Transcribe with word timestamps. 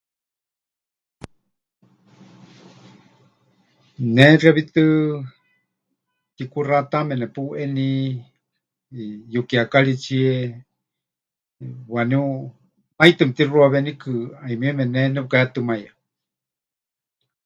Ne 4.15 4.25
xewítɨ 4.41 4.83
tikuxatame 6.35 7.13
nepuʼeni 7.21 7.87
yukiekaritsie 9.33 10.31
waníu 11.93 12.23
naitɨ 12.97 13.23
mɨtixuawenikɨ, 13.27 14.11
'ayumieme 14.39 14.83
ne 14.93 15.01
nepɨkahetɨmaiyawe. 15.13 15.97